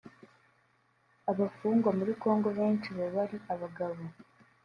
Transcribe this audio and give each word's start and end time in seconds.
Abafungwa 1.31 1.89
muri 1.97 2.11
Congo 2.23 2.47
benshi 2.57 2.89
baba 2.97 3.19
ari 3.25 3.37
abagabo 3.53 4.01